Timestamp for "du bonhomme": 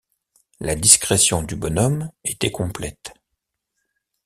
1.43-2.09